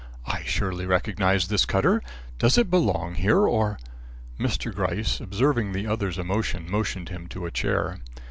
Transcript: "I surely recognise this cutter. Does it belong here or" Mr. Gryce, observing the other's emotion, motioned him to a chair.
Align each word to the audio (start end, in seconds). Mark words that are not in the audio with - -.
"I 0.25 0.41
surely 0.41 0.87
recognise 0.87 1.47
this 1.47 1.63
cutter. 1.67 2.01
Does 2.39 2.57
it 2.57 2.71
belong 2.71 3.13
here 3.13 3.45
or" 3.47 3.77
Mr. 4.39 4.73
Gryce, 4.73 5.19
observing 5.19 5.73
the 5.73 5.85
other's 5.85 6.17
emotion, 6.17 6.65
motioned 6.71 7.09
him 7.09 7.27
to 7.27 7.45
a 7.45 7.51
chair. 7.51 7.99